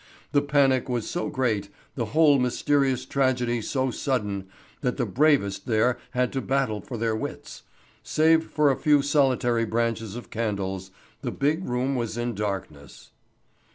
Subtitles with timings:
[0.31, 4.47] The panic was so great, the whole mysterious tragedy so sudden,
[4.81, 7.61] that the bravest there had to battle for their wits.
[8.01, 10.89] Save for a few solitary branches of candles,
[11.21, 13.11] the big room was in darkness.